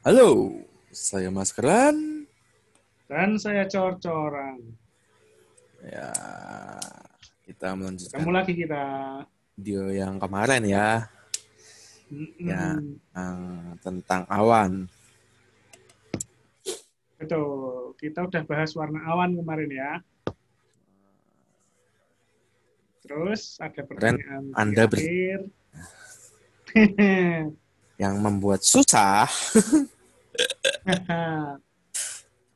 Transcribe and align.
Halo, 0.00 0.56
saya 0.88 1.28
Maskeran. 1.28 2.24
Dan 3.04 3.36
saya 3.36 3.68
cor-coran. 3.68 4.56
Ya, 5.84 6.08
kita 7.44 7.76
melanjutkan 7.76 8.16
Ketemu 8.16 8.32
lagi 8.32 8.52
kita. 8.56 8.84
video 9.60 9.92
yang 9.92 10.16
kemarin 10.16 10.64
ya, 10.64 11.04
Mm-mm. 12.08 12.48
Ya. 12.48 12.80
yang 13.12 13.36
tentang 13.84 14.24
awan. 14.32 14.88
Betul. 17.20 17.92
Kita 18.00 18.24
udah 18.24 18.40
bahas 18.48 18.72
warna 18.72 19.04
awan 19.04 19.36
kemarin 19.36 19.68
ya. 19.68 19.92
Terus 23.04 23.60
ada 23.60 23.84
pertanyaan 23.84 24.48
Anda 24.56 24.88
ber-. 24.88 25.04
Yang 28.00 28.14
membuat 28.16 28.64
susah 28.64 29.28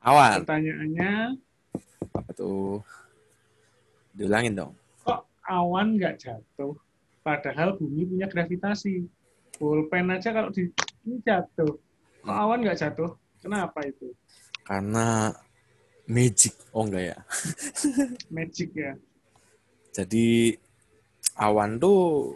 awan. 0.01 0.45
Pertanyaannya, 0.45 1.13
Apa 2.15 2.31
tuh? 2.33 2.81
Diulangin 4.15 4.55
dong. 4.55 4.73
kok 5.03 5.27
awan 5.45 5.99
nggak 5.99 6.17
jatuh? 6.23 6.79
Padahal 7.21 7.75
bumi 7.75 8.07
punya 8.07 8.31
gravitasi. 8.31 9.05
Pulpen 9.59 10.11
aja 10.11 10.31
kalau 10.31 10.49
di 10.55 10.71
ini 11.05 11.19
jatuh. 11.27 11.77
Kok 12.23 12.37
awan 12.37 12.63
nggak 12.63 12.79
jatuh? 12.79 13.11
Kenapa 13.43 13.83
itu? 13.85 14.15
Karena 14.63 15.35
magic. 16.07 16.55
Oh 16.71 16.87
enggak 16.87 17.13
ya. 17.13 17.19
Magic 18.37 18.71
ya. 18.73 18.93
Jadi 19.93 20.55
awan 21.37 21.77
tuh 21.83 22.33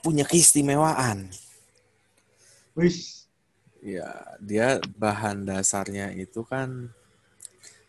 punya 0.00 0.22
keistimewaan. 0.22 1.26
Wih, 2.76 3.26
Ya, 3.94 4.08
dia 4.48 4.68
bahan 5.02 5.38
dasarnya 5.48 6.06
itu 6.24 6.40
kan 6.50 6.68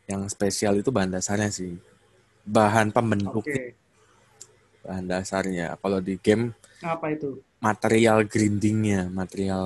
yang 0.08 0.23
spesial 0.31 0.80
itu 0.80 0.89
bahan 0.89 1.11
dasarnya 1.16 1.50
sih. 1.52 1.73
Bahan 2.48 2.89
pembentuk 2.95 3.45
oke. 3.48 3.78
bahan 4.86 5.06
dasarnya. 5.11 5.76
Kalau 5.81 6.00
di 6.02 6.16
game 6.17 6.53
Apa 6.81 7.08
itu? 7.16 7.30
material 7.66 8.17
grindingnya, 8.34 9.02
material 9.20 9.66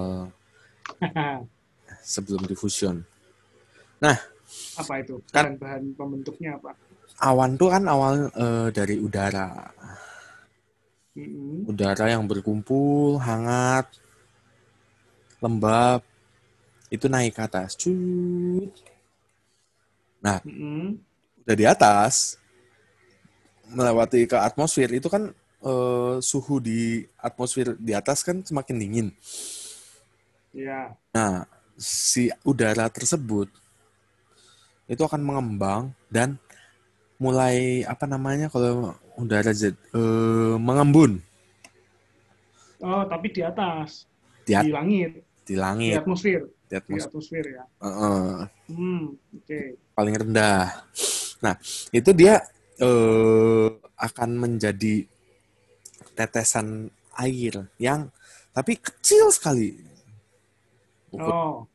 sebelum 2.04 2.46
diffusion. 2.46 3.06
apa 4.82 4.94
itu? 5.02 5.16
Kan- 5.32 5.56
Bahan-bahan 5.56 5.84
pembentuknya 6.00 6.50
apa? 6.60 6.72
Awan 7.30 7.52
tuh 7.60 7.70
kan 7.74 7.84
awal 7.94 8.14
eh, 8.34 8.68
dari 8.78 8.96
udara. 9.08 9.48
Mm-mm. 11.18 11.72
Udara 11.72 12.06
yang 12.14 12.26
berkumpul, 12.30 13.18
hangat, 13.22 13.86
lembab, 15.42 16.06
itu 16.94 17.10
naik 17.10 17.34
ke 17.36 17.42
atas. 17.42 17.74
Cut. 17.76 18.72
Mm-mm. 20.46 21.02
Udah 21.42 21.56
di 21.58 21.66
atas, 21.66 22.38
melewati 23.66 24.30
ke 24.30 24.38
atmosfer, 24.38 24.94
itu 24.94 25.10
kan 25.10 25.34
eh, 25.66 26.16
suhu 26.22 26.62
di 26.62 27.02
atmosfer 27.18 27.74
di 27.82 27.92
atas 27.98 28.22
kan 28.22 28.46
semakin 28.46 28.78
dingin. 28.78 29.08
Ya. 30.54 30.94
Nah, 31.16 31.50
si 31.80 32.30
udara 32.46 32.86
tersebut 32.92 33.50
itu 34.86 35.02
akan 35.02 35.24
mengembang 35.24 35.96
dan 36.12 36.36
mulai 37.16 37.82
apa 37.88 38.06
namanya 38.06 38.52
kalau 38.52 38.92
udara 39.16 39.56
jad- 39.56 39.80
eh, 39.96 40.56
mengembun 40.60 41.24
Oh, 42.82 43.06
tapi 43.06 43.30
di 43.30 43.46
atas, 43.46 44.10
di, 44.42 44.58
at- 44.58 44.66
di 44.66 44.74
langit, 44.74 45.22
di 45.52 45.56
di 45.56 45.60
langit, 45.60 46.00
atmosfer, 46.00 46.42
di 46.48 46.72
di 46.72 46.76
atmosfer 46.80 47.08
atmosfer 47.12 47.46
ya. 47.52 47.64
eh, 47.84 48.40
Hmm, 48.72 49.04
oke. 49.36 49.60
paling 49.92 50.16
rendah. 50.16 50.88
Nah, 51.44 51.56
itu 51.92 52.10
dia 52.16 52.40
eh, 52.80 53.68
akan 54.00 54.30
menjadi 54.40 55.04
tetesan 56.16 56.88
air 57.20 57.68
yang 57.76 58.08
tapi 58.56 58.80
kecil 58.80 59.28
sekali. 59.32 59.76
Oh, 61.12 61.68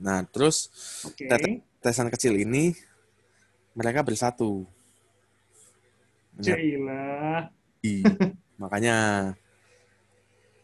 Nah, 0.00 0.24
terus. 0.26 0.66
Tete- 1.14 1.62
tetesan 1.78 2.10
kecil 2.10 2.34
ini 2.40 2.74
mereka 3.76 4.02
bersatu. 4.02 4.66
Menyatu. 6.34 6.58
Makanya 8.62 8.96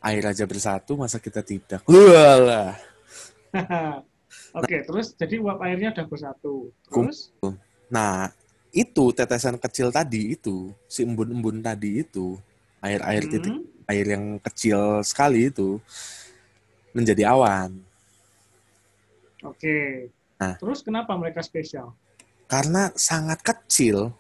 air 0.07 0.23
aja 0.23 0.47
bersatu, 0.47 0.95
masa 0.95 1.19
kita 1.19 1.43
tidak? 1.43 1.83
Walah. 1.91 2.79
Oke, 4.57 4.87
terus 4.87 5.13
jadi 5.19 5.43
uap 5.43 5.59
airnya 5.67 5.91
udah 5.93 6.07
bersatu. 6.07 6.71
Terus, 6.87 7.35
Nah, 7.91 8.31
itu 8.75 9.05
tetesan 9.15 9.59
kecil 9.59 9.91
tadi 9.91 10.39
itu, 10.39 10.71
si 10.87 11.03
embun-embun 11.03 11.63
tadi 11.63 12.03
itu, 12.03 12.39
air-air 12.83 13.25
hmm, 13.27 13.33
titik 13.33 13.57
air 13.87 14.07
yang 14.07 14.43
kecil 14.43 15.01
sekali 15.07 15.49
itu 15.51 15.79
menjadi 16.91 17.31
awan. 17.31 17.79
oke. 19.47 19.79
Nah. 20.37 20.55
Terus 20.61 20.85
kenapa 20.85 21.17
mereka 21.17 21.41
spesial? 21.41 21.97
Karena 22.51 22.93
sangat 22.93 23.41
kecil, 23.41 24.13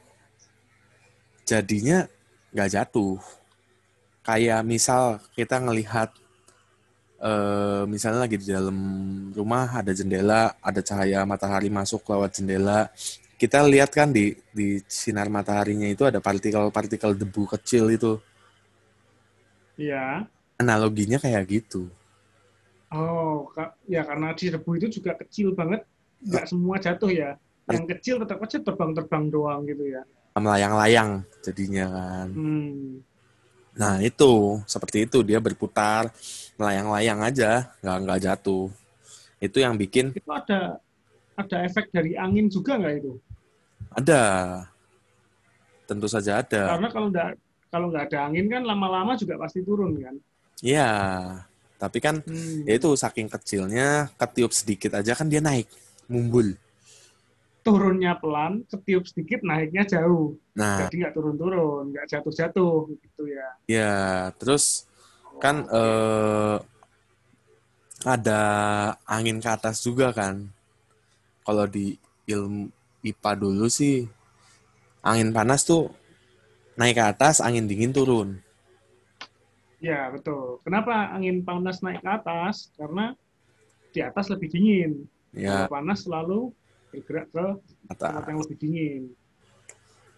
jadinya 1.44 2.08
nggak 2.54 2.70
jatuh. 2.72 3.20
Kayak 4.26 4.66
misal 4.66 5.22
kita 5.38 5.62
ngelihat, 5.62 6.10
eh, 7.22 7.86
misalnya 7.86 8.26
lagi 8.26 8.42
di 8.42 8.50
dalam 8.50 8.78
rumah 9.30 9.70
ada 9.70 9.94
jendela, 9.94 10.58
ada 10.58 10.82
cahaya 10.82 11.22
matahari 11.22 11.70
masuk 11.70 12.02
lewat 12.10 12.42
jendela. 12.42 12.90
Kita 13.38 13.62
lihat 13.62 13.94
kan 13.94 14.10
di 14.10 14.34
di 14.50 14.82
sinar 14.90 15.30
mataharinya 15.30 15.86
itu 15.86 16.02
ada 16.02 16.18
partikel-partikel 16.18 17.14
debu 17.14 17.46
kecil 17.54 17.86
itu. 17.94 18.18
Ya. 19.78 20.26
Analoginya 20.58 21.22
kayak 21.22 21.46
gitu. 21.46 21.86
Oh, 22.90 23.46
ya 23.86 24.02
karena 24.02 24.34
di 24.34 24.50
debu 24.50 24.70
itu 24.74 24.98
juga 24.98 25.14
kecil 25.14 25.54
banget, 25.54 25.86
nggak 26.26 26.50
semua 26.50 26.82
jatuh 26.82 27.12
ya. 27.14 27.38
Yang 27.70 27.86
kecil 27.98 28.14
tetap 28.26 28.42
aja 28.42 28.58
terbang-terbang 28.58 29.24
doang 29.30 29.62
gitu 29.70 29.86
ya. 29.86 30.02
Melayang-layang 30.34 31.22
jadinya 31.46 31.86
kan. 31.92 32.28
Hmm. 32.34 33.04
Nah 33.76 34.00
itu 34.00 34.56
seperti 34.64 35.04
itu 35.04 35.20
dia 35.20 35.36
berputar 35.38 36.08
melayang-layang 36.56 37.20
aja 37.20 37.68
nggak 37.84 37.96
nggak 38.04 38.20
jatuh. 38.24 38.66
Itu 39.36 39.60
yang 39.60 39.76
bikin 39.76 40.16
Itu 40.16 40.32
ada 40.32 40.80
ada 41.36 41.56
efek 41.68 41.92
dari 41.92 42.16
angin 42.16 42.48
juga 42.48 42.80
nggak 42.80 42.94
itu? 42.98 43.12
ada. 43.92 44.22
Tentu 45.86 46.08
saja 46.10 46.42
ada. 46.42 46.76
Karena 46.76 46.88
kalau 46.90 47.08
nggak 47.12 47.28
kalau 47.70 47.86
nggak 47.92 48.04
ada 48.10 48.18
angin 48.26 48.46
kan 48.48 48.62
lama-lama 48.64 49.14
juga 49.14 49.38
pasti 49.38 49.62
turun 49.62 49.94
kan. 50.00 50.16
Iya. 50.64 50.90
Tapi 51.76 51.98
kan 52.00 52.24
Hmm. 52.24 52.64
ya 52.64 52.80
itu 52.80 52.88
saking 52.96 53.28
kecilnya 53.28 54.08
ketiup 54.16 54.48
sedikit 54.50 54.96
aja 54.96 55.12
kan 55.12 55.28
dia 55.28 55.44
naik, 55.44 55.68
mumbul. 56.08 56.56
Turunnya 57.66 58.14
pelan, 58.22 58.62
ketiup 58.70 59.04
sedikit, 59.10 59.42
naiknya 59.42 59.82
jauh. 59.82 60.38
Nah, 60.54 60.86
Jadi 60.86 61.02
nggak 61.02 61.14
turun-turun, 61.18 61.90
nggak 61.90 62.06
jatuh-jatuh 62.06 62.94
gitu 62.94 63.22
ya. 63.26 63.48
ya 63.66 63.94
terus 64.38 64.86
kan 65.42 65.66
eh, 65.66 66.56
ada 68.06 68.40
angin 69.02 69.42
ke 69.42 69.50
atas 69.50 69.82
juga 69.82 70.14
kan. 70.14 70.46
Kalau 71.42 71.66
di 71.66 71.98
ilmu 72.30 72.70
IPA 73.02 73.32
dulu 73.34 73.66
sih 73.66 74.06
angin 75.02 75.30
panas 75.34 75.66
tuh 75.66 75.90
naik 76.78 76.98
ke 76.98 77.04
atas, 77.04 77.42
angin 77.42 77.66
dingin 77.66 77.90
turun. 77.90 78.38
Ya 79.82 80.08
betul. 80.14 80.62
Kenapa 80.62 81.12
angin 81.14 81.42
panas 81.42 81.82
naik 81.84 82.02
ke 82.02 82.10
atas? 82.10 82.70
Karena 82.78 83.12
di 83.92 84.00
atas 84.02 84.26
lebih 84.32 84.48
dingin. 84.50 84.92
Ya, 85.36 85.52
Kalau 85.52 85.66
panas 85.72 85.98
selalu 86.04 86.50
bergerak 86.96 87.26
ke 87.28 87.46
tempat 87.92 88.24
yang 88.26 88.40
lebih 88.40 88.56
dingin. 88.56 89.02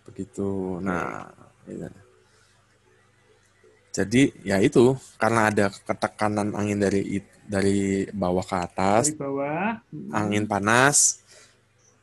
begitu. 0.06 0.80
Nah, 0.80 1.28
ya. 1.69 1.92
jadi 3.92 4.22
ya 4.40 4.56
itu 4.64 4.96
karena 5.20 5.52
ada 5.52 5.69
ketekanan 5.69 6.56
angin 6.56 6.80
dari 6.80 7.20
dari 7.44 8.08
bawah 8.14 8.46
ke 8.46 8.56
atas, 8.56 9.12
Dari 9.12 9.20
bawah, 9.20 9.82
hmm, 9.92 10.10
angin 10.16 10.44
panas, 10.48 11.20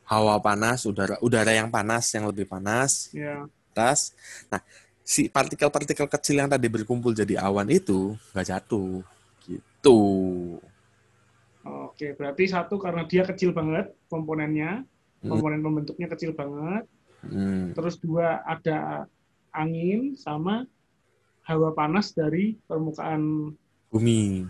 hawa 0.06 0.38
panas, 0.38 0.86
udara 0.86 1.18
udara 1.18 1.50
yang 1.50 1.66
panas 1.66 2.06
yang 2.14 2.30
lebih 2.30 2.46
panas 2.46 3.10
ya 3.10 3.48
atas. 3.76 4.16
Nah, 4.48 4.64
si 5.04 5.28
partikel-partikel 5.28 6.08
kecil 6.08 6.40
yang 6.40 6.48
tadi 6.48 6.64
berkumpul 6.72 7.12
jadi 7.12 7.36
awan 7.44 7.68
itu 7.68 8.16
nggak 8.32 8.46
jatuh, 8.48 9.04
gitu. 9.44 10.00
Oke, 11.96 12.12
berarti 12.12 12.44
satu 12.44 12.76
karena 12.76 13.08
dia 13.08 13.24
kecil 13.24 13.56
banget 13.56 13.88
komponennya, 14.12 14.84
Hmm. 15.24 15.32
komponen 15.32 15.64
pembentuknya 15.64 16.12
kecil 16.12 16.36
banget. 16.36 16.84
Hmm. 17.24 17.72
Terus 17.72 17.96
dua 17.96 18.44
ada 18.44 19.08
angin 19.48 20.12
sama 20.12 20.68
hawa 21.40 21.72
panas 21.72 22.12
dari 22.12 22.60
permukaan 22.68 23.48
Bumi. 23.88 24.44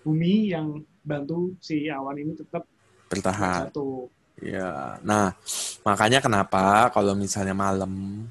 bumi 0.00 0.48
yang 0.48 0.80
bantu 1.04 1.52
si 1.60 1.84
awan 1.92 2.16
ini 2.16 2.32
tetap 2.32 2.64
bertahan. 3.12 3.68
jatuh. 3.68 4.08
Ya. 4.40 4.96
Nah, 5.04 5.36
makanya 5.84 6.24
kenapa 6.24 6.88
kalau 6.88 7.12
misalnya 7.12 7.52
malam 7.52 8.24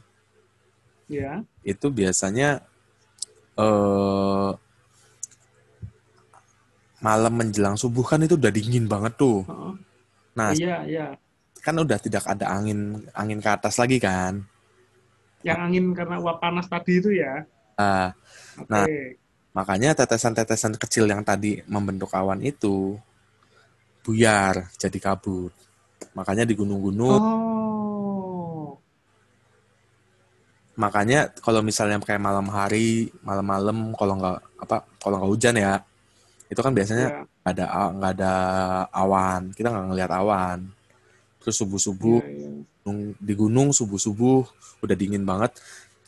Ya, 1.06 1.46
itu 1.62 1.86
biasanya 1.94 2.66
eh 3.56 4.50
malam 7.06 7.34
menjelang 7.38 7.78
subuh 7.78 8.02
kan 8.02 8.26
itu 8.26 8.34
udah 8.34 8.50
dingin 8.50 8.90
banget 8.90 9.14
tuh. 9.14 9.46
heeh. 9.46 9.74
Nah, 10.36 10.50
iya, 10.58 10.78
iya. 10.90 11.08
kan 11.62 11.78
udah 11.78 11.98
tidak 12.02 12.26
ada 12.26 12.50
angin 12.50 13.06
angin 13.14 13.38
ke 13.38 13.50
atas 13.50 13.78
lagi 13.78 14.02
kan. 14.02 14.42
Yang 15.46 15.60
angin 15.62 15.86
karena 15.94 16.18
uap 16.18 16.42
panas 16.42 16.66
tadi 16.66 16.98
itu 16.98 17.14
ya. 17.14 17.46
Ah, 17.78 18.10
Oke. 18.58 18.70
Nah. 18.74 18.86
makanya 19.56 19.96
tetesan-tetesan 19.96 20.76
kecil 20.76 21.08
yang 21.08 21.24
tadi 21.24 21.64
membentuk 21.70 22.12
awan 22.12 22.44
itu 22.44 22.98
buyar 24.02 24.68
jadi 24.76 24.98
kabut. 24.98 25.54
Makanya 26.18 26.44
di 26.44 26.54
gunung-gunung 26.60 27.20
Oh, 27.20 28.76
makanya 30.76 31.32
kalau 31.40 31.64
misalnya 31.64 32.04
kayak 32.04 32.20
malam 32.20 32.52
hari 32.52 33.08
malam-malam 33.24 33.96
kalau 33.96 34.14
nggak 34.20 34.38
apa 34.60 34.78
kalau 35.00 35.16
nggak 35.24 35.32
hujan 35.32 35.56
ya 35.56 35.80
itu 36.52 36.62
kan 36.62 36.74
biasanya 36.74 37.08
ya, 37.10 37.22
nggak 37.42 37.54
ada 37.58 37.66
nggak 37.96 38.12
ada 38.20 38.34
awan 38.94 39.42
kita 39.54 39.68
nggak 39.74 39.86
ngelihat 39.92 40.12
awan 40.14 40.60
terus 41.42 41.56
subuh 41.58 41.82
subuh 41.82 42.22
iya, 42.26 42.62
iya. 42.86 43.14
di 43.22 43.34
gunung 43.34 43.74
subuh 43.74 43.98
subuh 43.98 44.46
udah 44.82 44.96
dingin 44.98 45.26
banget 45.26 45.58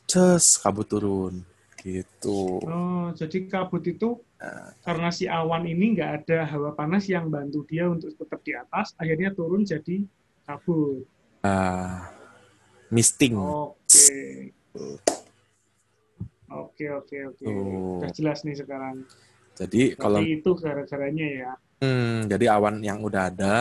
ces 0.05 0.61
kabut 0.61 0.85
turun 0.89 1.41
gitu 1.81 2.61
Oh, 2.65 3.13
jadi 3.13 3.45
kabut 3.47 3.85
itu 3.85 4.17
Nah. 4.37 4.69
karena 4.85 5.09
si 5.09 5.25
awan 5.25 5.65
ini 5.65 5.97
nggak 5.97 6.11
ada 6.21 6.45
hawa 6.45 6.69
panas 6.77 7.09
yang 7.09 7.25
bantu 7.25 7.65
dia 7.65 7.89
untuk 7.89 8.13
tetap 8.13 8.37
di 8.45 8.53
atas, 8.53 8.93
akhirnya 8.93 9.33
turun 9.33 9.65
jadi 9.65 10.05
kabut. 10.45 11.09
Ah, 11.41 12.13
misting 12.93 13.33
Oke. 13.33 14.53
Oke, 16.47 16.85
oke, 16.87 17.17
oke. 17.33 17.43
Tuh. 17.43 17.97
Udah 17.99 18.11
jelas 18.13 18.45
nih 18.45 18.55
sekarang. 18.55 19.03
Jadi 19.57 19.81
kalau 19.97 20.21
Berarti 20.21 20.33
itu 20.39 20.49
gara-garanya 20.63 21.27
ya. 21.41 21.51
hmm, 21.81 22.29
jadi 22.31 22.45
awan 22.55 22.75
yang 22.85 22.99
udah 23.01 23.29
ada 23.33 23.57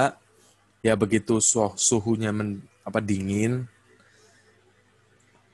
ya 0.85 0.95
begitu 0.95 1.41
su- 1.43 1.77
suhunya 1.77 2.31
men- 2.33 2.63
apa 2.87 3.01
dingin 3.03 3.67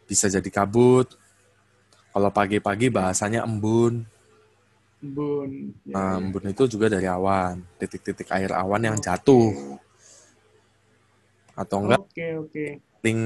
bisa 0.09 0.29
jadi 0.29 0.50
kabut 0.53 1.09
kalau 2.12 2.29
pagi-pagi 2.29 2.93
bahasanya 2.93 3.41
embun 3.49 4.05
Embun. 5.03 5.50
Ya, 5.83 5.99
Nah, 5.99 6.17
ya. 6.17 6.21
embun 6.23 6.44
itu 6.49 6.65
juga 6.73 6.87
dari 6.89 7.05
awan, 7.05 7.61
titik-titik 7.77 8.29
air 8.33 8.49
awan 8.56 8.81
yang 8.81 8.97
jatuh 8.97 9.53
atau 11.53 11.77
enggak 11.85 12.00
Oke, 12.00 12.27
oke. 12.41 12.65
paling 13.03 13.21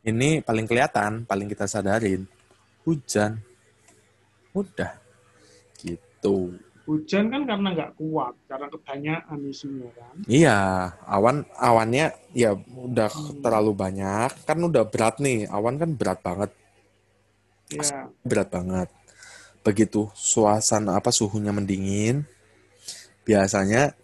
ini 0.00 0.40
paling 0.40 0.64
kelihatan, 0.64 1.28
paling 1.28 1.48
kita 1.48 1.68
sadarin 1.68 2.24
hujan. 2.84 3.36
Udah 4.56 4.99
gitu. 5.82 6.36
Hujan 6.88 7.30
kan 7.30 7.42
karena 7.46 7.68
nggak 7.76 7.92
kuat, 8.00 8.34
karena 8.50 8.66
kebanyakan 8.66 9.38
isinya 9.46 9.90
kan. 9.94 10.16
Iya, 10.26 10.58
awan 11.06 11.36
awannya 11.54 12.06
ya 12.34 12.50
udah 12.56 13.10
Hmm. 13.10 13.40
terlalu 13.44 13.72
banyak, 13.76 14.30
kan 14.48 14.58
udah 14.58 14.84
berat 14.92 15.16
nih. 15.22 15.46
Awan 15.46 15.78
kan 15.78 15.90
berat 15.94 16.18
banget, 16.26 16.50
Ya, 17.70 18.10
berat 18.26 18.48
banget. 18.50 18.88
Begitu 19.62 20.10
suasana 20.16 20.98
apa 20.98 21.10
suhunya 21.14 21.52
mendingin, 21.54 22.26
biasanya 23.22 23.94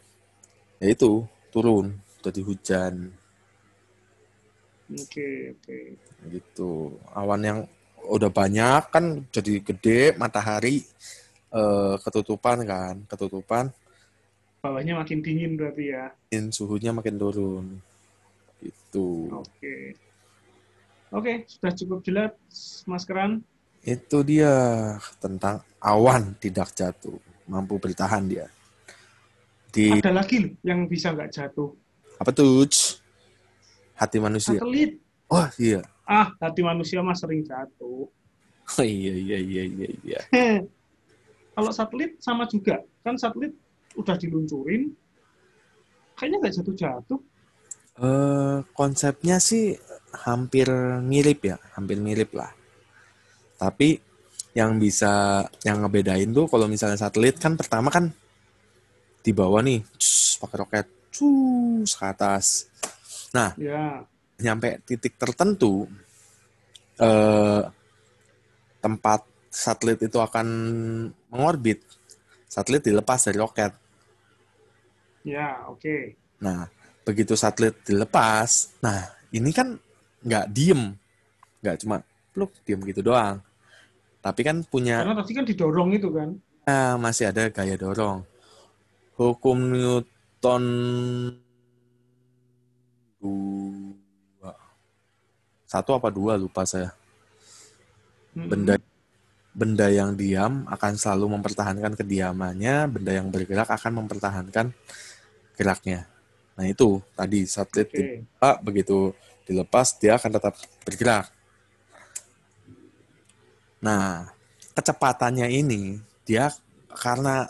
ya 0.81 0.87
itu 0.95 1.25
turun 1.53 1.97
jadi 2.23 2.41
hujan. 2.47 2.95
oke, 4.91 5.29
oke. 5.55 5.79
gitu 6.27 6.95
awan 7.15 7.43
yang 7.43 7.59
udah 8.07 8.31
banyak 8.31 8.83
kan 8.91 9.05
jadi 9.35 9.63
gede 9.63 10.01
matahari 10.15 10.83
eh, 11.57 11.95
ketutupan 12.05 12.59
kan 12.63 12.95
ketutupan 13.09 13.73
Bawahnya 14.61 14.99
makin 14.99 15.23
dingin 15.23 15.55
berarti 15.55 15.95
ya. 15.95 16.11
in 16.35 16.51
suhunya 16.51 16.91
makin 16.91 17.17
turun 17.17 17.67
gitu 18.61 19.31
Oke. 19.33 19.95
Oke, 21.15 21.47
sudah 21.47 21.71
cukup 21.71 21.99
jelas, 22.03 22.33
Mas 22.85 23.07
Keran. 23.07 23.41
itu 23.87 24.19
dia 24.27 24.51
tentang 25.23 25.63
awan 25.79 26.35
tidak 26.43 26.75
jatuh 26.75 27.15
mampu 27.47 27.79
bertahan 27.79 28.27
dia 28.27 28.51
di 29.71 30.03
Ada 30.03 30.11
lagi 30.11 30.51
yang 30.67 30.91
bisa 30.91 31.15
nggak 31.15 31.31
jatuh. 31.31 31.71
apa 32.19 32.35
tuh 32.35 32.67
hati 33.95 34.19
manusia 34.19 34.59
Satelit. 34.59 34.99
oh 35.31 35.47
iya 35.63 35.87
Ah, 36.03 36.35
hati 36.39 36.67
manusia 36.67 36.99
mah 37.03 37.15
sering 37.15 37.47
jatuh. 37.47 38.11
oh, 38.79 38.83
iya 38.83 39.15
iya 39.15 39.39
iya 39.39 39.63
iya 39.63 39.89
iya 40.03 40.21
Kalau 41.57 41.73
satelit 41.73 42.21
sama 42.21 42.45
juga. 42.45 42.85
Kan 43.01 43.17
satelit 43.17 43.57
udah 43.97 44.13
diluncurin, 44.21 44.93
kayaknya 46.13 46.37
nggak 46.45 46.55
jatuh-jatuh. 46.61 47.21
Eh, 47.97 48.59
konsepnya 48.77 49.41
sih 49.41 49.73
hampir 50.29 50.69
mirip 51.01 51.49
ya, 51.49 51.57
hampir 51.73 51.97
mirip 51.97 52.37
lah. 52.37 52.53
Tapi 53.57 53.97
yang 54.53 54.77
bisa 54.77 55.45
yang 55.65 55.81
ngebedain 55.81 56.29
tuh 56.29 56.45
kalau 56.45 56.69
misalnya 56.69 57.01
satelit 57.01 57.41
kan 57.41 57.57
pertama 57.57 57.89
kan 57.89 58.13
di 59.25 59.33
bawah 59.33 59.65
nih, 59.65 59.81
cus, 59.97 60.37
pakai 60.37 60.57
roket, 60.61 60.87
cus 61.09 61.91
ke 61.97 62.05
atas. 62.05 62.69
Nah, 63.33 63.57
Ya, 63.57 64.05
nyampe 64.45 64.85
titik 64.85 65.17
tertentu 65.17 65.89
eh, 67.01 67.63
tempat 68.85 69.21
satelit 69.57 69.97
itu 70.05 70.21
akan 70.21 70.47
mengorbit. 71.33 71.81
Satelit 72.45 72.85
dilepas 72.85 73.25
dari 73.25 73.41
roket. 73.41 73.73
ya, 75.25 75.65
oke. 75.73 76.15
Nah, 76.45 76.69
begitu 77.03 77.33
satelit 77.33 77.81
dilepas, 77.89 78.77
nah 78.85 79.09
ini 79.33 79.51
kan 79.51 79.75
nggak 80.23 80.47
diem, 80.53 80.93
nggak 81.65 81.77
cuma 81.83 82.05
pluk 82.37 82.53
diem 82.69 82.79
gitu 82.85 83.01
doang. 83.01 83.41
Tapi 84.21 84.41
kan 84.45 84.61
punya 84.69 85.01
Karena 85.03 85.17
tadi 85.19 85.33
kan 85.33 85.47
didorong 85.49 85.91
itu 85.97 86.09
kan. 86.13 86.29
ah, 86.69 86.95
masih 87.01 87.33
ada 87.33 87.49
gaya 87.49 87.75
dorong. 87.81 88.23
Hukum 89.17 89.73
Newton 89.73 90.65
dua, 93.19 94.53
satu 95.65 95.91
apa 95.97 96.13
dua 96.13 96.37
lupa 96.37 96.63
saya. 96.69 96.93
Benda 98.37 98.77
benda 99.57 99.89
yang 99.89 100.13
diam 100.13 100.69
akan 100.69 101.01
selalu 101.01 101.41
mempertahankan 101.41 101.97
kediamannya, 101.97 102.93
benda 102.93 103.17
yang 103.17 103.33
bergerak 103.33 103.73
akan 103.73 104.05
mempertahankan 104.05 104.77
geraknya. 105.57 106.05
Nah 106.61 106.69
itu 106.69 107.01
tadi 107.17 107.49
satelit 107.49 107.89
Oke. 107.89 107.97
dibuka, 107.97 108.51
begitu 108.61 108.99
dilepas 109.49 109.97
dia 109.97 110.21
akan 110.21 110.31
tetap 110.37 110.55
bergerak. 110.85 111.33
Nah 113.81 114.29
kecepatannya 114.77 115.49
ini 115.49 116.05
dia 116.29 116.53
karena 116.93 117.49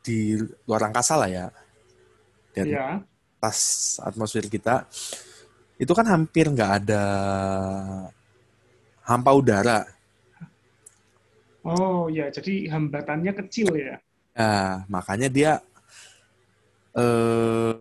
di 0.00 0.40
luar 0.64 0.88
angkasa 0.88 1.20
lah 1.20 1.28
ya, 1.28 1.46
di 2.56 2.72
Ya, 2.72 3.04
atas 3.36 3.98
atmosfer 4.00 4.48
kita 4.48 4.88
itu 5.76 5.92
kan 5.92 6.06
hampir 6.08 6.48
nggak 6.48 6.72
ada 6.84 7.04
hampa 9.04 9.30
udara. 9.36 9.84
Oh 11.66 12.10
ya, 12.10 12.26
jadi 12.30 12.68
hambatannya 12.72 13.32
kecil 13.44 13.68
ya. 13.76 13.96
Nah, 14.38 14.84
makanya 14.88 15.28
dia 15.28 15.52
eh, 16.96 17.72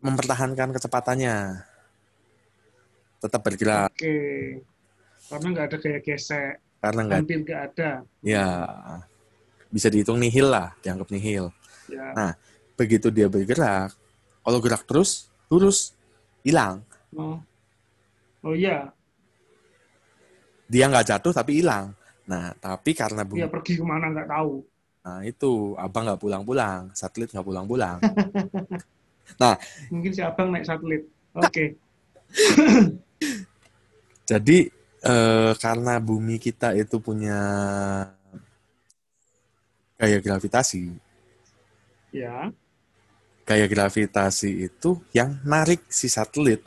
mempertahankan 0.00 0.68
kecepatannya, 0.74 1.36
tetap 3.20 3.40
bergerak 3.44 3.92
Oke. 3.92 4.16
Karena 5.30 5.46
nggak 5.54 5.66
ada 5.70 5.76
gaya 5.78 6.00
gesek, 6.02 6.54
karena 6.82 7.00
nggak, 7.06 7.18
hampir 7.22 7.38
nggak 7.46 7.62
ada. 7.70 7.90
ya 8.24 8.44
bisa 9.70 9.86
dihitung 9.86 10.18
nihil 10.18 10.50
lah, 10.50 10.74
dianggap 10.82 11.06
nihil. 11.14 11.54
Ya, 11.86 12.10
Nah, 12.14 12.32
begitu 12.74 13.14
dia 13.14 13.30
bergerak, 13.30 13.94
kalau 14.42 14.58
gerak 14.58 14.82
terus, 14.88 15.30
lurus, 15.46 15.94
hilang. 16.42 16.82
oh, 17.14 17.38
oh 18.42 18.54
iya, 18.58 18.90
Dia 20.70 20.86
nggak 20.90 21.06
jatuh 21.14 21.30
tapi 21.34 21.62
hilang. 21.62 21.94
Nah, 22.30 22.54
tapi 22.54 22.94
karena 22.94 23.26
bumi, 23.26 23.42
dia 23.42 23.50
pergi 23.50 23.74
ke 23.74 23.82
mana 23.82 24.06
nggak 24.14 24.30
tahu. 24.30 24.62
nah 25.00 25.24
itu 25.24 25.74
abang 25.80 26.04
nggak 26.06 26.20
pulang-pulang, 26.20 26.92
satelit 26.94 27.34
nggak 27.34 27.42
pulang-pulang. 27.42 27.98
Mungkin 29.92 30.10
si 30.14 30.22
abang 30.22 30.54
naik 30.54 30.68
satelit. 30.68 31.02
Oke, 31.34 31.74
Jadi 34.30 34.70
eh, 35.02 35.52
karena 35.58 35.98
bumi 35.98 36.38
kita 36.38 36.70
itu 36.78 37.02
punya 37.02 37.38
gaya 39.98 40.18
gravitasi. 40.22 40.94
Ya. 42.14 42.54
Gaya 43.42 43.66
gravitasi 43.66 44.70
itu 44.70 45.02
yang 45.10 45.42
narik 45.42 45.82
si 45.90 46.06
satelit 46.06 46.62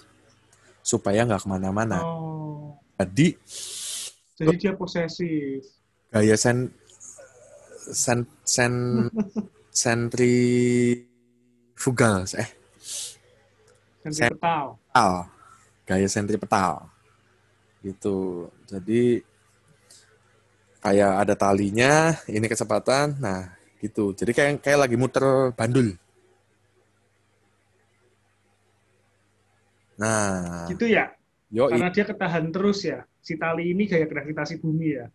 supaya 0.84 1.24
nggak 1.24 1.44
ke 1.44 1.48
mana-mana. 1.48 2.04
Oh. 2.04 2.76
Jadi 3.00 3.40
Jadi 4.44 4.58
dia 4.60 4.74
posesif. 4.76 5.64
gaya 6.14 6.38
sen 6.38 6.70
sen 7.90 8.28
sen 8.46 8.74
sentrifugal 9.82 11.10
eh. 12.38 12.50
Sentripetal. 14.04 14.78
petal. 14.78 15.14
Gaya 15.88 16.08
sentripetal 16.12 16.88
gitu. 17.84 18.48
Jadi 18.68 19.20
kayak 20.84 21.14
ada 21.28 21.36
talinya 21.36 22.16
ini 22.28 22.48
kecepatan 22.48 23.16
nah 23.20 23.56
gitu. 23.84 24.16
Jadi 24.16 24.32
kayak 24.32 24.64
kayak 24.64 24.80
lagi 24.88 24.96
muter 24.96 25.52
bandul. 25.56 25.96
Nah. 30.00 30.68
Gitu 30.72 30.88
ya? 30.90 31.12
Yo 31.54 31.70
Karena 31.70 31.90
dia 31.94 32.06
ketahan 32.10 32.46
terus 32.50 32.80
ya. 32.82 33.06
Si 33.22 33.38
tali 33.38 33.70
ini 33.72 33.86
gaya 33.86 34.10
gravitasi 34.10 34.58
bumi 34.58 34.88
ya. 34.98 35.06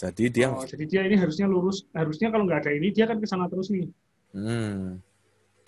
jadi 0.00 0.24
dia 0.32 0.46
Oh, 0.48 0.64
jadi 0.64 0.84
dia 0.88 1.00
ini 1.04 1.16
harusnya 1.20 1.44
lurus. 1.44 1.84
Harusnya 1.92 2.32
kalau 2.32 2.48
nggak 2.48 2.60
ada 2.64 2.72
ini 2.72 2.88
dia 2.96 3.04
kan 3.04 3.20
ke 3.20 3.26
sana 3.28 3.46
terus 3.52 3.68
nih. 3.68 3.84
hmm, 4.32 4.96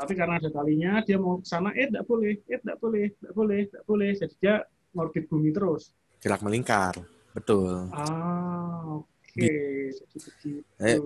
Tapi 0.00 0.12
karena 0.16 0.40
ada 0.40 0.48
talinya, 0.48 1.04
dia 1.04 1.20
mau 1.20 1.36
ke 1.44 1.46
sana, 1.46 1.76
eh 1.76 1.84
tidak 1.92 2.08
boleh, 2.08 2.32
eh 2.48 2.58
tidak 2.64 2.78
boleh, 2.80 3.04
tidak 3.20 3.32
boleh, 3.36 3.60
tidak 3.68 3.84
boleh. 3.84 4.10
Jadi 4.16 4.34
dia 4.40 4.54
ngorbit 4.96 5.24
bumi 5.28 5.50
terus. 5.52 5.92
gerak 6.20 6.40
melingkar 6.44 6.94
betul 7.36 7.88
Ah, 7.92 9.00
oke. 9.00 9.36
Jadi 9.36 10.16
begitu. 10.16 10.48
Eh, 10.80 10.96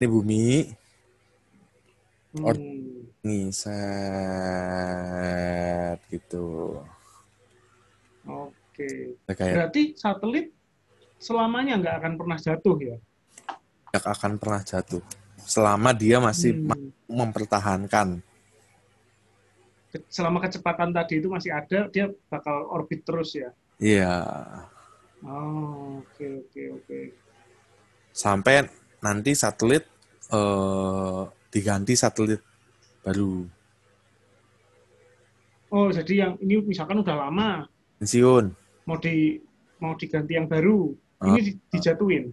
ini 0.00 0.06
bumi 0.08 0.44
or- 2.44 2.56
Hmm. 2.56 3.08
nih 3.26 3.48
set 3.50 4.58
gitu 6.12 6.76
Oke. 8.26 9.16
kayak 9.30 9.54
Berarti 9.56 9.82
satelit 9.96 10.46
selamanya 11.16 11.80
nggak 11.80 11.96
akan 12.02 12.12
pernah 12.18 12.38
jatuh 12.38 12.76
ya? 12.82 12.96
tidak 13.88 14.04
akan 14.12 14.32
pernah 14.36 14.60
jatuh 14.60 15.02
selama 15.46 15.94
dia 15.96 16.18
masih 16.20 16.58
Hmm. 16.60 16.90
mempertahankan 17.06 18.20
Selama 20.12 20.44
kecepatan 20.44 20.92
tadi 20.92 21.24
itu 21.24 21.28
masih 21.32 21.56
ada, 21.56 21.88
dia 21.88 22.12
bakal 22.28 22.68
orbit 22.68 23.00
terus 23.06 23.32
ya? 23.32 23.48
iya 23.80 24.14
Oh, 25.24 26.04
oke, 26.04 26.26
oke, 26.44 26.62
oke. 26.76 27.00
sampai 28.12 28.68
nanti 29.00 29.32
satelit 29.32 29.88
eh, 30.28 31.22
diganti 31.48 31.96
satelit 31.96 32.42
baru 33.00 33.48
Oh, 35.66 35.90
jadi 35.90 36.12
yang 36.28 36.32
ini 36.40 36.62
misalkan 36.62 37.02
udah 37.02 37.26
lama, 37.26 37.66
pensiun 37.98 38.44
mau 38.84 38.96
di 38.96 39.40
mau 39.76 39.92
diganti 39.92 40.32
yang 40.32 40.48
baru, 40.48 40.88
Ah. 41.18 41.32
ini 41.32 41.40
di- 41.42 41.58
dijatuhin. 41.70 42.32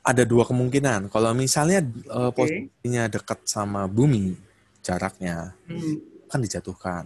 ada 0.00 0.24
dua 0.24 0.42
kemungkinan 0.42 1.06
kalau 1.08 1.30
misalnya 1.30 1.84
Oke. 2.08 2.32
posisinya 2.34 3.06
dekat 3.06 3.44
sama 3.44 3.84
bumi 3.84 4.32
jaraknya 4.80 5.52
Hmm. 5.68 6.00
kan 6.26 6.40
dijatuhkan 6.40 7.04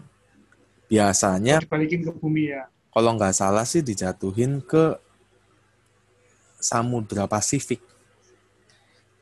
biasanya 0.87 1.59
Dibalikin 1.59 2.05
ke 2.05 2.13
bumi 2.15 2.55
ya. 2.55 2.71
kalau 2.89 3.11
nggak 3.13 3.35
salah 3.35 3.67
sih 3.67 3.83
dijatuhin 3.83 4.63
ke 4.63 4.95
Samudra 6.57 7.27
Pasifik 7.27 7.83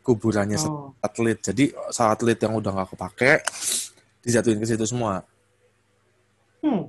kuburannya 0.05 0.61
Oh, 0.61 0.93
satelit 1.01 1.39
jadi 1.41 1.65
satelit 1.89 2.37
yang 2.37 2.53
udah 2.53 2.71
nggak 2.75 2.91
kepake 2.93 3.33
dijatuhin 4.21 4.61
ke 4.61 4.67
situ 4.69 4.85
semua 4.85 5.25
hmm. 6.61 6.85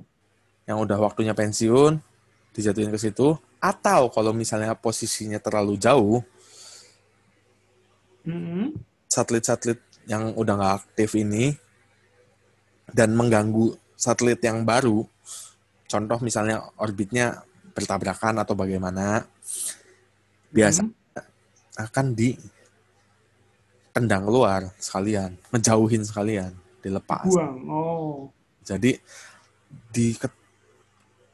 Yang 0.66 0.78
udah 0.78 0.98
waktunya 0.98 1.34
pensiun 1.34 1.98
dijatuhin 2.52 2.92
ke 2.92 3.00
situ 3.00 3.34
atau 3.58 4.10
kalau 4.12 4.34
misalnya 4.34 4.74
posisinya 4.76 5.38
terlalu 5.40 5.78
jauh 5.78 6.20
Mm-mm. 8.22 8.76
satelit-satelit 9.10 9.82
yang 10.06 10.34
udah 10.34 10.54
nggak 10.58 10.74
aktif 10.82 11.14
ini 11.18 11.54
dan 12.90 13.14
mengganggu 13.14 13.74
satelit 13.98 14.38
yang 14.42 14.66
baru 14.66 15.06
contoh 15.86 16.18
misalnya 16.22 16.62
orbitnya 16.78 17.42
bertabrakan 17.72 18.42
atau 18.42 18.54
bagaimana 18.54 19.24
biasa 20.52 20.84
Hmm. 20.84 20.92
akan 21.80 22.06
di 22.12 22.36
tendang 23.96 24.28
keluar 24.28 24.72
sekalian 24.76 25.36
ngejauhin 25.52 26.04
sekalian 26.04 26.52
dilepas 26.84 27.28
Buang. 27.28 27.56
Oh, 27.68 28.28
jadi 28.60 29.00
di 29.92 30.12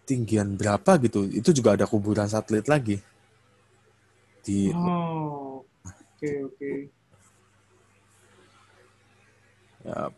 ketinggian 0.08 0.56
berapa 0.56 0.96
gitu 1.04 1.28
itu 1.28 1.52
juga 1.52 1.76
ada 1.76 1.84
kuburan 1.84 2.24
satelit 2.24 2.64
lagi 2.64 2.96
di 4.40 4.72
oh, 4.72 5.60
oke, 5.84 6.30
oke. 6.48 6.72
ya, 9.84 10.08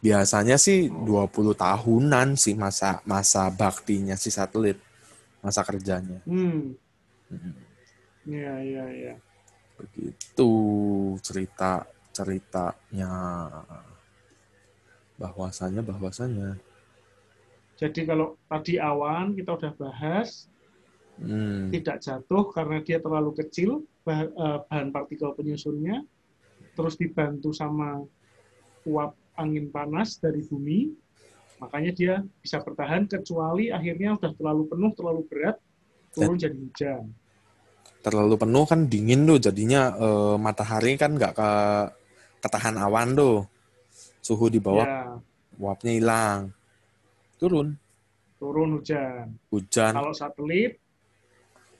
biasanya 0.00 0.56
sih 0.56 0.88
20 0.88 1.52
tahunan 1.52 2.32
sih 2.40 2.56
masa 2.56 3.04
masa 3.04 3.52
baktinya 3.52 4.16
si 4.16 4.32
satelit 4.32 4.80
masa 5.44 5.60
kerjanya 5.68 6.24
Hmm. 6.24 6.72
Mm, 7.28 7.60
Iya, 8.24 8.54
iya, 8.64 8.84
iya. 8.88 9.14
begitu 9.76 10.50
cerita 11.20 11.84
ceritanya 12.16 13.12
bahwasanya 15.20 15.84
bahwasanya 15.84 16.56
Jadi 17.78 18.10
kalau 18.10 18.34
tadi 18.50 18.82
awan 18.82 19.38
kita 19.38 19.54
udah 19.54 19.72
bahas, 19.78 20.50
hmm, 21.22 21.70
tidak 21.70 22.02
jatuh 22.02 22.50
karena 22.50 22.82
dia 22.82 22.98
terlalu 22.98 23.38
kecil 23.38 23.86
eh, 24.10 24.26
bahan 24.66 24.90
partikel 24.90 25.30
penyusunnya, 25.38 26.02
terus 26.74 26.98
dibantu 26.98 27.54
sama 27.54 28.02
uap 28.82 29.14
angin 29.38 29.70
panas 29.70 30.18
dari 30.18 30.42
bumi, 30.42 30.90
makanya 31.62 31.92
dia 31.94 32.14
bisa 32.42 32.58
bertahan 32.58 33.06
kecuali 33.06 33.70
akhirnya 33.70 34.18
udah 34.18 34.32
terlalu 34.34 34.62
penuh, 34.66 34.90
terlalu 34.98 35.22
berat, 35.30 35.56
turun 36.10 36.34
jadi 36.34 36.58
hujan. 36.58 37.06
terlalu 37.98 38.38
penuh 38.38 38.62
kan 38.62 38.86
dingin 38.90 39.22
tuh 39.22 39.38
jadinya 39.38 39.94
eh, 39.94 40.34
matahari 40.34 40.98
kan 40.98 41.14
nggak 41.14 41.30
ke 41.30 41.50
ketahan 42.42 42.74
awan 42.74 43.14
tuh. 43.14 43.46
Suhu 44.18 44.50
di 44.50 44.58
bawah 44.58 44.82
Ya, 44.82 45.14
uapnya 45.62 45.94
hilang 45.94 46.57
turun 47.38 47.78
turun 48.38 48.78
hujan. 48.78 49.34
hujan 49.50 49.92
Kalau 49.94 50.12
satelit 50.14 50.78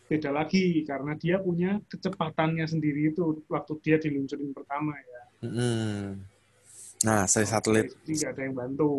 beda 0.08 0.32
lagi 0.32 0.88
karena 0.88 1.12
dia 1.20 1.36
punya 1.36 1.76
kecepatannya 1.84 2.64
sendiri 2.64 3.12
itu 3.12 3.44
waktu 3.46 3.72
dia 3.84 3.96
diluncurin 4.00 4.56
pertama 4.56 4.96
ya. 4.96 5.22
Mm-mm. 5.44 6.16
nah 7.04 7.28
saya 7.28 7.44
satelit 7.46 7.92
Jadi 7.92 8.12
nggak 8.16 8.30
ada 8.32 8.42
yang 8.42 8.54
bantu. 8.56 8.90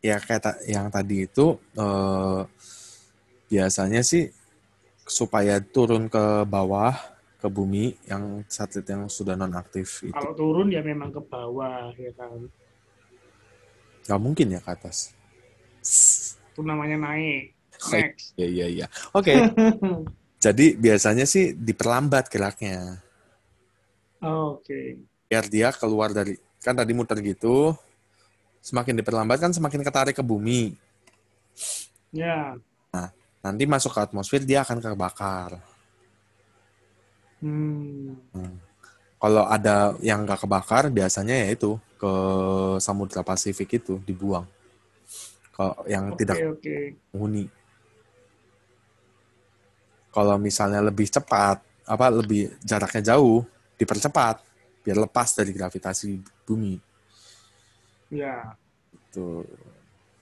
ya 0.00 0.16
kayak 0.18 0.42
ta- 0.42 0.62
yang 0.64 0.88
tadi 0.88 1.28
itu 1.28 1.46
eh, 1.76 2.42
biasanya 3.46 4.00
sih 4.02 4.32
supaya 5.06 5.60
turun 5.62 6.10
ke 6.10 6.42
bawah 6.48 6.94
ke 7.38 7.46
bumi 7.46 7.94
yang 8.08 8.42
satelit 8.50 8.88
yang 8.90 9.06
sudah 9.06 9.36
non 9.38 9.54
aktif 9.54 10.02
itu 10.02 10.14
Kalau 10.16 10.32
turun 10.34 10.72
ya 10.72 10.80
memang 10.82 11.12
ke 11.14 11.20
bawah 11.22 11.92
ya 11.94 12.10
kan. 12.16 12.48
nggak 14.06 14.20
mungkin 14.22 14.54
ya 14.54 14.60
ke 14.62 14.70
atas 14.72 15.15
Itu 16.52 16.60
namanya 16.60 16.96
naik. 16.98 17.54
Next. 17.76 18.32
ya 18.40 18.48
iya 18.48 18.66
iya 18.66 18.86
oke 19.12 19.28
jadi 20.44 20.66
biasanya 20.80 21.28
sih 21.28 21.52
diperlambat 21.52 22.32
geraknya 22.32 23.04
Oke. 24.24 24.96
biar 25.28 25.44
dia 25.44 25.68
keluar 25.76 26.08
dari 26.08 26.40
kan 26.64 26.72
tadi 26.72 26.96
muter 26.96 27.20
gitu 27.20 27.76
semakin 28.64 28.96
diperlambat 28.96 29.38
kan 29.38 29.52
semakin 29.52 29.84
ketarik 29.84 30.16
ke 30.16 30.24
bumi 30.24 30.72
Ya. 32.16 32.56
nanti 33.44 33.68
masuk 33.68 33.92
ke 33.92 34.00
atmosfer 34.08 34.40
dia 34.40 34.64
akan 34.64 34.80
kebakar 34.80 35.60
Hmm. 37.36 38.16
kalau 39.20 39.44
ada 39.44 39.92
yang 40.00 40.24
nggak 40.24 40.48
kebakar 40.48 40.88
biasanya 40.88 41.44
ya 41.44 41.52
itu 41.52 41.76
ke 42.00 42.12
Samudra 42.80 43.20
Pasifik 43.20 43.76
itu 43.76 44.00
dibuang 44.08 44.48
kalau 45.56 45.72
yang 45.88 46.12
Oke, 46.12 46.20
tidak 46.20 46.36
menghuni 47.16 47.48
kalau 50.12 50.36
misalnya 50.36 50.84
lebih 50.84 51.08
cepat 51.08 51.64
apa 51.88 52.06
lebih 52.12 52.52
jaraknya 52.60 53.16
jauh 53.16 53.40
dipercepat 53.76 54.44
biar 54.84 55.00
lepas 55.00 55.32
dari 55.32 55.50
gravitasi 55.56 56.20
bumi 56.44 56.76
Ya. 58.06 58.54
tuh 59.10 59.42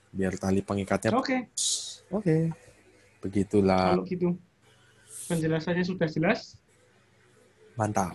biar 0.09 0.39
tali 0.41 0.65
pengikatnya 0.65 1.13
Oke, 1.13 1.51
oke 2.09 2.55
begitulah 3.21 3.99
kalau 3.99 4.07
gitu. 4.07 4.29
Penjelasannya 5.25 5.85
sudah 5.85 6.09
jelas. 6.09 6.57
mantap 7.75 8.13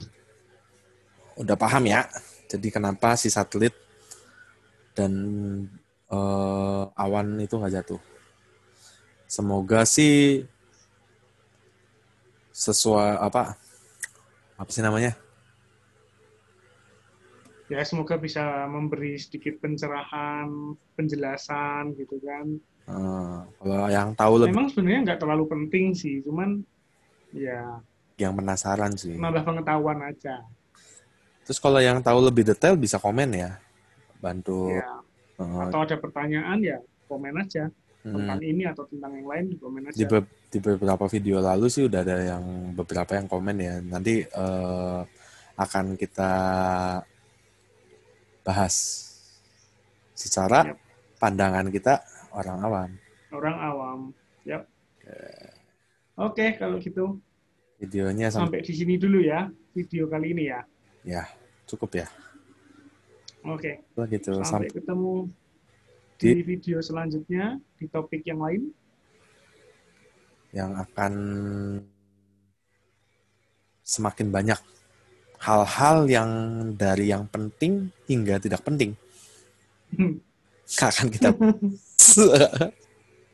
udah 1.39 1.55
paham 1.55 1.87
ya. 1.87 2.05
Jadi 2.49 2.67
kenapa 2.69 3.15
si 3.15 3.31
satelit 3.31 3.71
dan 4.91 5.13
eh, 6.09 6.83
awan 6.93 7.37
itu 7.41 7.55
nggak 7.55 7.73
jatuh. 7.81 8.01
Semoga 9.29 9.85
sih 9.85 10.45
sesuai 12.49 13.21
apa 13.23 13.55
apa 14.59 14.69
sih 14.73 14.83
namanya? 14.83 15.15
Ya, 17.69 17.85
semoga 17.85 18.17
bisa 18.17 18.65
memberi 18.65 19.13
sedikit 19.21 19.61
pencerahan, 19.61 20.49
penjelasan 20.97 21.93
gitu 21.95 22.17
kan. 22.25 22.57
Eh, 22.89 23.39
kalau 23.61 23.87
yang 23.93 24.17
tahu 24.17 24.41
lebih 24.41 24.57
Memang 24.57 24.67
sebenarnya 24.73 24.99
nggak 25.05 25.19
terlalu 25.21 25.45
penting 25.45 25.93
sih, 25.93 26.25
cuman 26.25 26.65
ya 27.29 27.77
yang 28.19 28.33
penasaran 28.35 28.97
sih. 28.97 29.15
nambah 29.15 29.45
pengetahuan 29.45 30.01
aja. 30.03 30.43
Terus 31.45 31.61
kalau 31.61 31.77
yang 31.77 32.01
tahu 32.01 32.19
lebih 32.25 32.49
detail 32.49 32.73
bisa 32.75 32.97
komen 32.97 33.29
ya, 33.37 33.61
bantu. 34.17 34.73
Ya. 34.73 34.89
Atau 35.39 35.79
ada 35.87 35.95
pertanyaan 35.95 36.59
ya 36.59 36.77
komen 37.07 37.39
aja 37.39 37.71
hmm. 38.03 38.13
tentang 38.13 38.39
ini 38.43 38.63
atau 38.67 38.83
tentang 38.85 39.11
yang 39.15 39.27
lain 39.27 39.45
komen 39.55 39.87
aja. 39.87 39.95
di, 39.95 40.05
be- 40.05 40.31
di 40.51 40.59
beberapa 40.59 41.05
video 41.07 41.39
lalu 41.39 41.67
sih 41.71 41.87
udah 41.87 41.99
ada 42.03 42.17
yang 42.35 42.43
beberapa 42.75 43.15
yang 43.15 43.27
komen 43.31 43.55
ya. 43.57 43.75
Nanti 43.79 44.27
eh, 44.27 44.99
akan 45.59 45.85
kita 45.95 46.31
bahas 48.43 48.75
secara 50.15 50.75
Yap. 50.75 50.77
pandangan 51.19 51.67
kita 51.71 52.03
orang 52.35 52.59
awam. 52.59 52.89
Orang 53.31 53.57
awam. 53.57 53.99
Yap. 54.43 54.67
Oke, 56.19 56.59
kalau 56.59 56.77
gitu 56.83 57.17
Videonya 57.79 58.27
sampai 58.27 58.59
sampai 58.59 58.67
di 58.67 58.73
sini 58.75 58.99
dulu 58.99 59.23
ya 59.23 59.47
video 59.71 60.11
kali 60.11 60.35
ini 60.35 60.51
ya. 60.51 60.59
ya 61.07 61.23
cukup 61.63 62.03
ya. 62.03 62.07
Oke, 63.47 63.79
Begitu 63.95 64.39
sampai 64.43 64.67
sampai 64.67 64.69
ketemu 64.71 65.13
Di- 66.19 66.35
di 66.35 66.43
video 66.43 66.77
selanjutnya 66.83 67.55
di 67.79 67.85
topik 67.87 68.23
yang 68.27 68.43
lain. 68.43 68.63
yang 70.49 70.73
akan 70.81 71.13
semakin 73.85 74.33
banyak 74.33 74.57
hal-hal 75.37 76.09
yang 76.09 76.31
dari 76.73 77.13
yang 77.13 77.29
penting 77.29 77.93
hingga 78.09 78.41
tidak 78.41 78.65
penting 78.65 78.97
akan 80.73 81.07
kita 81.13 81.29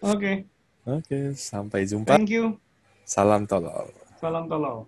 Oke, 0.06 0.46
Oke, 0.86 1.34
sampai 1.34 1.88
jumpa. 1.88 2.20
thank 2.20 2.30
you. 2.30 2.60
Salam 3.08 3.48
tolol. 3.50 3.90
Salam 4.22 4.46
tolol. 4.46 4.86